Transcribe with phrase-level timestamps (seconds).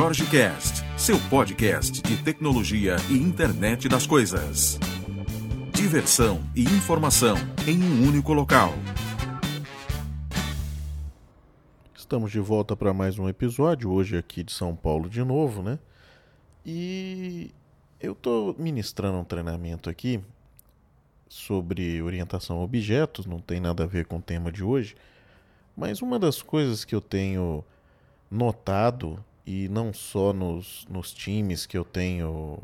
[0.00, 4.78] Jorge Cast, seu podcast de tecnologia e internet das coisas.
[5.74, 7.36] Diversão e informação
[7.68, 8.72] em um único local.
[11.94, 15.78] Estamos de volta para mais um episódio, hoje aqui de São Paulo de novo, né?
[16.64, 17.50] E
[18.00, 20.18] eu estou ministrando um treinamento aqui
[21.28, 24.96] sobre orientação a objetos, não tem nada a ver com o tema de hoje,
[25.76, 27.62] mas uma das coisas que eu tenho
[28.30, 32.58] notado, e não só nos, nos times que eu tenho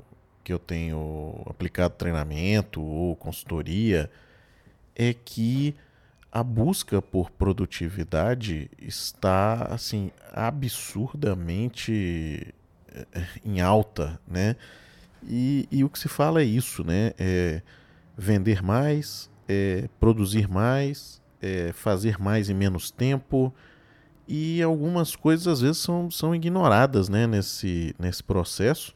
[0.44, 4.08] que eu tenho aplicado treinamento ou consultoria,
[4.94, 5.74] é que
[6.30, 12.54] a busca por produtividade está assim absurdamente
[12.94, 14.54] eh, em alta, né?
[15.26, 17.12] E, e o que se fala é isso, né?
[17.18, 17.60] É
[18.16, 23.52] vender mais, é produzir mais, é fazer mais em menos tempo
[24.26, 27.26] e algumas coisas às vezes são, são ignoradas, né?
[27.26, 28.94] Nesse, nesse processo.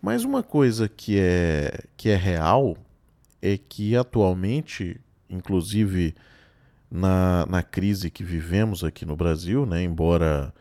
[0.00, 2.76] Mas uma coisa que é, que é real
[3.40, 6.14] é que atualmente, inclusive
[6.90, 10.52] na, na crise que vivemos aqui no Brasil, né, embora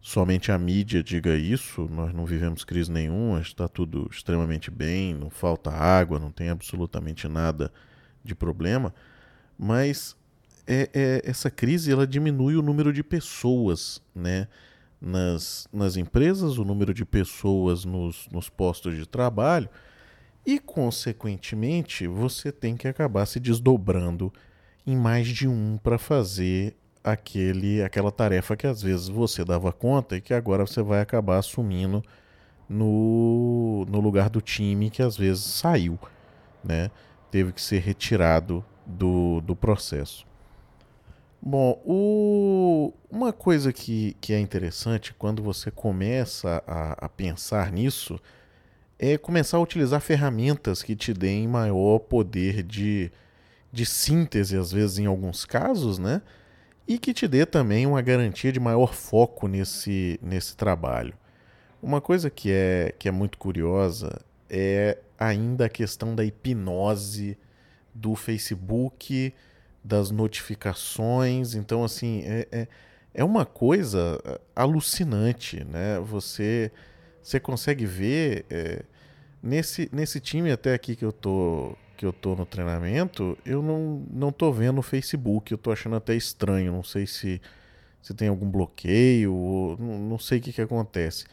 [0.00, 5.30] somente a mídia diga isso, nós não vivemos crise nenhuma, está tudo extremamente bem, não
[5.30, 7.72] falta água, não tem absolutamente nada
[8.24, 8.92] de problema,
[9.56, 10.16] mas
[10.68, 14.46] é, é, essa crise ela diminui o número de pessoas né,
[15.00, 19.68] nas, nas empresas, o número de pessoas nos, nos postos de trabalho,
[20.44, 24.32] e, consequentemente, você tem que acabar se desdobrando
[24.86, 30.16] em mais de um para fazer aquele aquela tarefa que às vezes você dava conta
[30.16, 32.02] e que agora você vai acabar assumindo
[32.68, 35.98] no, no lugar do time que às vezes saiu,
[36.62, 36.90] né?
[37.30, 40.26] Teve que ser retirado do, do processo.
[41.40, 48.20] Bom, o, uma coisa que, que é interessante quando você começa a, a pensar nisso
[48.98, 53.12] é começar a utilizar ferramentas que te deem maior poder de,
[53.72, 56.20] de síntese, às vezes, em alguns casos, né?
[56.86, 61.14] E que te dê também uma garantia de maior foco nesse, nesse trabalho.
[61.80, 64.20] Uma coisa que é, que é muito curiosa
[64.50, 67.38] é ainda a questão da hipnose
[67.94, 69.32] do Facebook,
[69.88, 71.54] das notificações.
[71.54, 72.68] Então, assim, é, é,
[73.14, 74.20] é uma coisa
[74.54, 75.98] alucinante, né?
[76.00, 76.70] Você,
[77.22, 78.82] você consegue ver é,
[79.42, 84.06] nesse, nesse time até aqui que eu tô que eu tô no treinamento, eu não,
[84.08, 87.40] não tô vendo o Facebook, eu tô achando até estranho, não sei se,
[88.00, 91.24] se tem algum bloqueio, ou, não, sei o que, que acontece.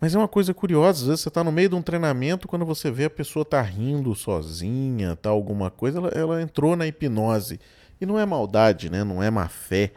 [0.00, 2.64] Mas é uma coisa curiosa, às vezes você está no meio de um treinamento, quando
[2.64, 7.60] você vê a pessoa tá rindo sozinha, tá alguma coisa, ela, ela entrou na hipnose.
[8.00, 9.04] E não é maldade, né?
[9.04, 9.92] não é má fé.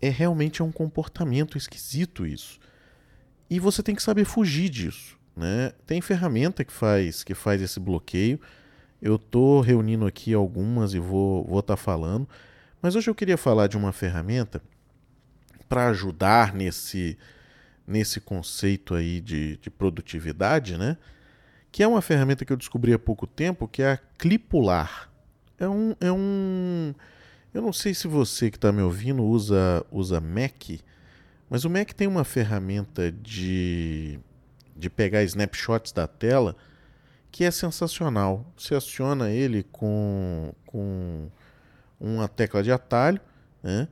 [0.00, 2.60] É realmente é um comportamento esquisito isso.
[3.48, 5.16] E você tem que saber fugir disso.
[5.36, 5.72] Né?
[5.86, 8.40] Tem ferramenta que faz que faz esse bloqueio.
[9.00, 12.28] Eu estou reunindo aqui algumas e vou estar vou tá falando.
[12.80, 14.62] Mas hoje eu queria falar de uma ferramenta
[15.68, 17.18] para ajudar nesse,
[17.86, 20.96] nesse conceito aí de, de produtividade, né?
[21.70, 25.10] Que é uma ferramenta que eu descobri há pouco tempo, que é a Clipular.
[25.58, 26.94] É um, é um,
[27.56, 30.78] eu não sei se você que está me ouvindo usa, usa Mac,
[31.48, 34.20] mas o Mac tem uma ferramenta de,
[34.76, 36.54] de pegar snapshots da tela
[37.32, 38.44] que é sensacional.
[38.58, 41.30] Você aciona ele com, com
[41.98, 43.20] uma tecla de atalho,
[43.62, 43.88] né?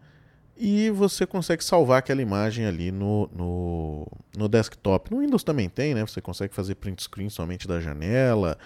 [0.56, 5.10] E você consegue salvar aquela imagem ali no, no, no desktop.
[5.10, 6.02] No Windows também tem, né?
[6.06, 8.58] Você consegue fazer print screen somente da janela.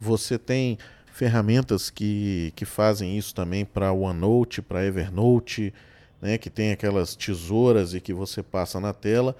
[0.00, 0.78] Você tem
[1.18, 5.74] ferramentas que, que fazem isso também para OneNote, para Evernote,
[6.22, 6.38] né?
[6.38, 9.34] Que tem aquelas tesouras e que você passa na tela.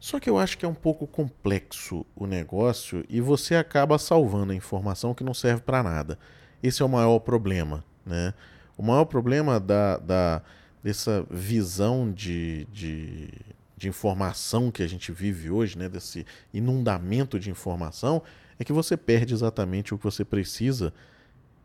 [0.00, 4.52] Só que eu acho que é um pouco complexo o negócio e você acaba salvando
[4.52, 6.18] a informação que não serve para nada.
[6.62, 7.84] Esse é o maior problema.
[8.06, 8.32] Né?
[8.78, 10.42] O maior problema da, da,
[10.82, 13.28] dessa visão de, de,
[13.76, 15.90] de informação que a gente vive hoje, né?
[15.90, 16.24] desse
[16.54, 18.22] inundamento de informação,
[18.58, 20.94] é que você perde exatamente o que você precisa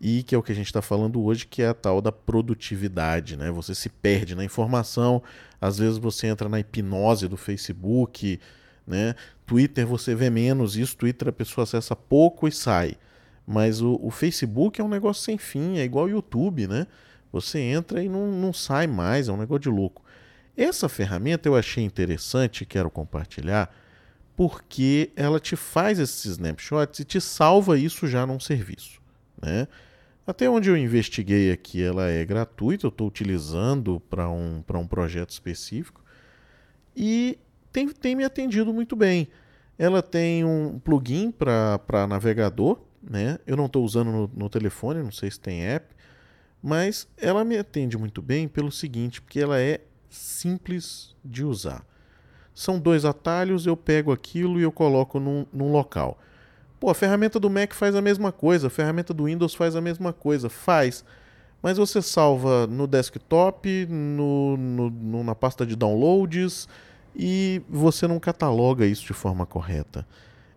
[0.06, 2.12] e que é o que a gente está falando hoje, que é a tal da
[2.12, 3.50] produtividade, né?
[3.52, 5.24] Você se perde na informação,
[5.62, 8.38] às vezes você entra na hipnose do Facebook,
[8.86, 9.16] né?
[9.46, 12.98] Twitter você vê menos isso, Twitter a pessoa acessa pouco e sai.
[13.48, 16.86] Mas o, o Facebook é um negócio sem fim, é igual o YouTube, né?
[17.32, 20.04] Você entra e não, não sai mais, é um negócio de louco.
[20.58, 23.74] Essa ferramenta eu achei interessante, quero compartilhar,
[24.36, 29.02] porque ela te faz esses snapshots e te salva isso já num serviço.
[29.42, 29.66] Né?
[30.26, 35.32] Até onde eu investiguei aqui, ela é gratuita, eu estou utilizando para um, um projeto
[35.32, 36.02] específico.
[36.96, 37.38] E
[37.72, 39.28] tem, tem me atendido muito bem.
[39.78, 43.38] Ela tem um plugin para navegador, né?
[43.46, 45.94] Eu não estou usando no, no telefone, não sei se tem app,
[46.62, 51.86] mas ela me atende muito bem pelo seguinte, porque ela é simples de usar.
[52.54, 56.20] São dois atalhos, eu pego aquilo e eu coloco num, num local.
[56.84, 59.80] Pô, a ferramenta do Mac faz a mesma coisa, a ferramenta do Windows faz a
[59.80, 61.06] mesma coisa, faz.
[61.62, 66.68] Mas você salva no desktop, no, no, na pasta de downloads
[67.16, 70.06] e você não cataloga isso de forma correta.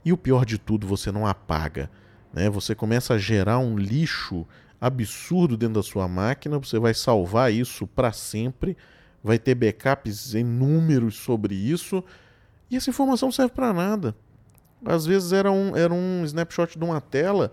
[0.04, 1.88] E o pior de tudo, você não apaga.
[2.34, 2.50] Né?
[2.50, 4.44] Você começa a gerar um lixo
[4.80, 8.76] absurdo dentro da sua máquina, você vai salvar isso para sempre
[9.22, 12.02] vai ter backups inúmeros sobre isso,
[12.68, 14.12] e essa informação serve para nada.
[14.84, 17.52] Às vezes era um, era um snapshot de uma tela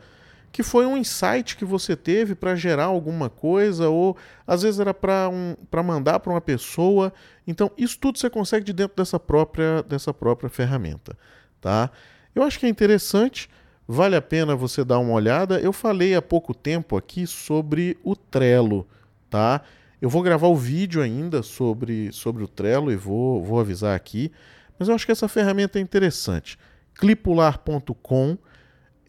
[0.54, 4.16] que foi um insight que você teve para gerar alguma coisa, ou
[4.46, 7.12] às vezes era para um, mandar para uma pessoa.
[7.48, 11.18] Então, isso tudo você consegue de dentro dessa própria, dessa própria ferramenta.
[11.60, 11.90] Tá?
[12.36, 13.50] Eu acho que é interessante,
[13.88, 15.60] vale a pena você dar uma olhada.
[15.60, 18.88] Eu falei há pouco tempo aqui sobre o Trello.
[19.32, 19.60] Tá?
[20.00, 24.32] Eu vou gravar o vídeo ainda sobre, sobre o Trello e vou, vou avisar aqui.
[24.78, 26.60] Mas eu acho que essa ferramenta é interessante.
[26.96, 28.38] Clipular.com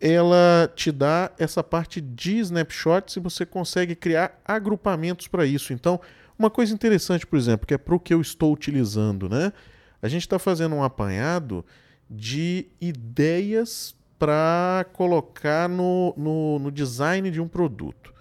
[0.00, 5.72] ela te dá essa parte de snapshots e você consegue criar agrupamentos para isso.
[5.72, 5.98] Então,
[6.38, 9.50] uma coisa interessante, por exemplo, que é para o que eu estou utilizando, né?
[10.02, 11.64] A gente está fazendo um apanhado
[12.10, 18.12] de ideias para colocar no, no, no design de um produto.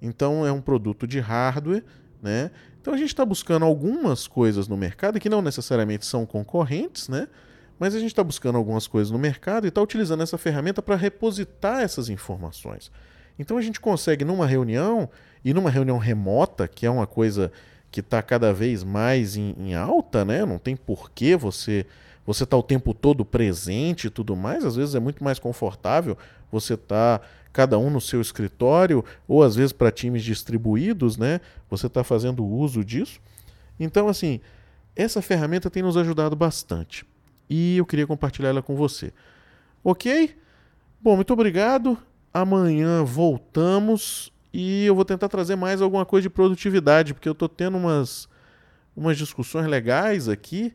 [0.00, 1.82] Então, é um produto de hardware
[2.22, 2.50] né?
[2.80, 7.28] Então a gente está buscando algumas coisas no mercado que não necessariamente são concorrentes, né?
[7.78, 10.96] Mas a gente está buscando algumas coisas no mercado e está utilizando essa ferramenta para
[10.96, 12.90] repositar essas informações.
[13.38, 15.08] Então a gente consegue, numa reunião,
[15.44, 17.52] e numa reunião remota, que é uma coisa
[17.90, 20.44] que está cada vez mais em, em, alta, né?
[20.44, 21.86] não tem porquê você
[22.26, 26.18] você tá o tempo todo presente e tudo mais, às vezes é muito mais confortável
[26.50, 31.40] você estar tá cada um no seu escritório, ou às vezes para times distribuídos, né?
[31.70, 33.18] Você está fazendo uso disso.
[33.80, 34.40] Então, assim,
[34.94, 37.06] essa ferramenta tem nos ajudado bastante.
[37.48, 39.12] E eu queria compartilhar ela com você.
[39.82, 40.36] Ok?
[41.00, 41.98] Bom, muito obrigado.
[42.32, 47.48] Amanhã voltamos e eu vou tentar trazer mais alguma coisa de produtividade, porque eu estou
[47.48, 48.28] tendo umas,
[48.96, 50.74] umas discussões legais aqui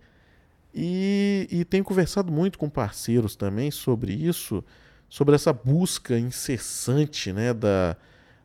[0.73, 4.63] e, e tenho conversado muito com parceiros também sobre isso
[5.12, 7.97] sobre essa busca incessante né, da,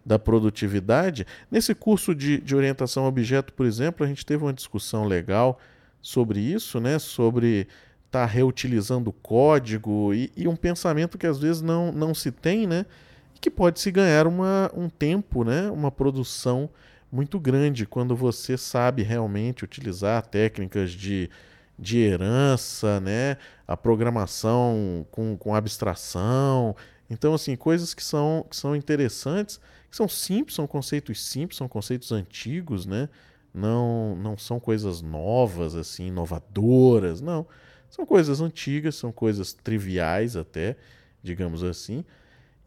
[0.05, 1.25] da produtividade.
[1.49, 5.61] Nesse curso de, de orientação a objeto, por exemplo, a gente teve uma discussão legal
[6.02, 7.69] sobre isso, né, sobre
[8.17, 12.67] estar tá reutilizando código e, e, um pensamento que às vezes não, não se tem,
[12.67, 12.87] né,
[13.35, 16.69] e que pode se ganhar uma, um tempo, né, uma produção
[17.11, 21.31] muito grande quando você sabe realmente utilizar técnicas de
[21.79, 23.37] de herança, né?
[23.67, 26.75] A programação com, com abstração.
[27.09, 29.61] Então, assim, coisas que são, que são interessantes,
[29.91, 33.09] que são simples, são conceitos simples, são conceitos antigos, né?
[33.53, 37.47] Não, não são coisas novas, assim, inovadoras, não.
[37.96, 40.76] São coisas antigas, são coisas triviais até,
[41.22, 42.04] digamos assim,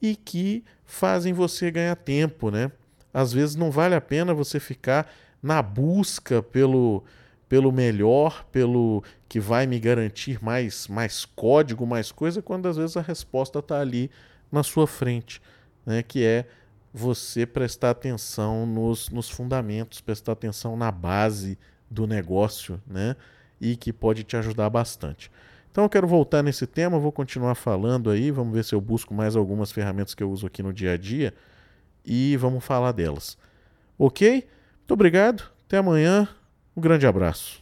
[0.01, 2.71] e que fazem você ganhar tempo, né?
[3.13, 5.07] Às vezes não vale a pena você ficar
[5.39, 7.03] na busca pelo,
[7.48, 12.98] pelo melhor, pelo que vai me garantir mais, mais código, mais coisa, quando às vezes
[12.98, 14.09] a resposta está ali
[14.51, 15.39] na sua frente,
[15.86, 16.01] né?
[16.01, 16.48] que é
[16.91, 21.55] você prestar atenção nos, nos fundamentos, prestar atenção na base
[21.88, 23.15] do negócio, né?
[23.60, 25.32] E que pode te ajudar bastante.
[25.72, 29.13] Então eu quero voltar nesse tema, vou continuar falando aí, vamos ver se eu busco
[29.13, 31.34] mais algumas ferramentas que eu uso aqui no dia a dia
[32.06, 33.38] e vamos falar delas.
[33.98, 34.48] Ok?
[34.80, 36.28] Muito obrigado, até amanhã.
[36.75, 37.59] Um grande abraço.